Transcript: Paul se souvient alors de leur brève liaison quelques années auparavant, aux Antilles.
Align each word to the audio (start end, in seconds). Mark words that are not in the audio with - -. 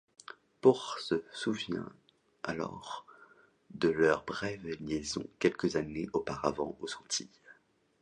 Paul 0.61 0.77
se 0.99 1.23
souvient 1.31 1.87
alors 2.41 3.05
de 3.75 3.87
leur 3.89 4.25
brève 4.25 4.65
liaison 4.83 5.23
quelques 5.37 5.75
années 5.75 6.09
auparavant, 6.13 6.75
aux 6.81 6.91
Antilles. 7.03 7.29